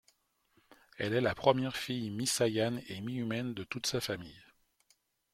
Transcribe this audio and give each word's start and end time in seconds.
Elle 0.97 1.13
est 1.13 1.21
la 1.21 1.35
première 1.35 1.77
fille 1.77 2.09
mi-Saiyanne 2.09 2.81
et 2.87 3.01
mi-humaine 3.01 3.53
de 3.53 3.63
toute 3.63 3.85
sa 3.85 4.01
famille. 4.01 4.41